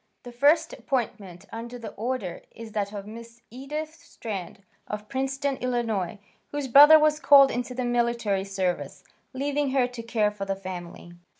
[0.23, 6.17] The first appointment under the order is that of Miss Edith Strand, of Princeton, Ill.,
[6.51, 11.13] whose brother was called into the military service, leaving her to care for the family.